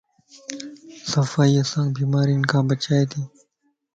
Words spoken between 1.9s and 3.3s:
بيمارين کان بچائيتي